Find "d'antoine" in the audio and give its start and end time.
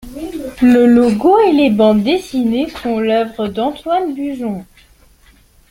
3.49-4.15